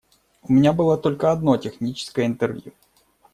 У 0.41 0.51
меня 0.51 0.73
было 0.73 0.97
только 0.97 1.31
одно 1.31 1.57
техническое 1.57 2.25
интервью. 2.25 2.73